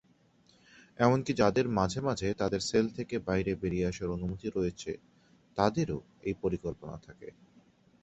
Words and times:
এমনকি 0.99 1.31
যাদের 1.33 1.65
মাঝে 1.77 1.99
মাঝে 2.01 2.29
তাদের 2.33 2.61
সেল 2.69 2.85
থেকে 2.97 3.15
বাইরে 3.27 3.51
বেরিয়ে 3.61 3.89
আসার 3.91 4.09
অনুমতি 4.09 4.47
রয়েছে 4.49 4.91
তাদেরও 5.57 5.97
এই 6.23 6.35
পরিকল্পনা 6.43 6.95
থাকে। 7.07 7.29